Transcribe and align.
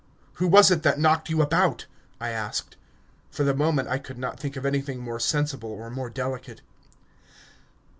"Who 0.41 0.47
was 0.47 0.71
it 0.71 0.81
that 0.81 0.97
knocked 0.99 1.29
you 1.29 1.43
about?" 1.43 1.85
I 2.19 2.29
asked. 2.29 2.75
For 3.29 3.43
the 3.43 3.53
moment 3.53 3.87
I 3.87 3.99
could 3.99 4.17
not 4.17 4.39
think 4.39 4.55
of 4.55 4.65
anything 4.65 4.97
more 4.99 5.19
sensible 5.19 5.69
or 5.69 5.91
more 5.91 6.09
delicate. 6.09 6.63